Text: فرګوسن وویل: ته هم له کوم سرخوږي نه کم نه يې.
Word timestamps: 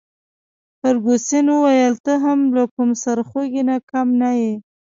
فرګوسن 0.79 1.45
وویل: 1.51 1.93
ته 2.05 2.13
هم 2.23 2.39
له 2.55 2.63
کوم 2.73 2.89
سرخوږي 3.03 3.63
نه 3.69 3.75
کم 3.91 4.07
نه 4.21 4.29
يې. 4.39 4.53